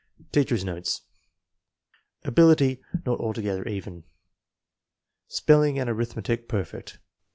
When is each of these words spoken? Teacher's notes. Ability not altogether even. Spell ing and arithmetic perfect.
Teacher's 0.31 0.65
notes. 0.65 1.01
Ability 2.23 2.81
not 3.05 3.19
altogether 3.19 3.63
even. 3.67 4.03
Spell 5.27 5.61
ing 5.61 5.77
and 5.77 5.87
arithmetic 5.87 6.47
perfect. 6.47 6.97